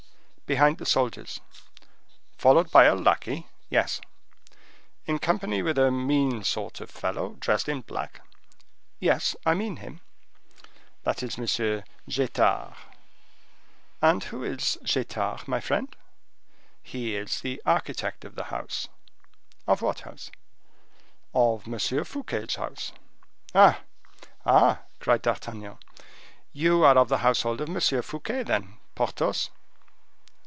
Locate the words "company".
5.17-5.61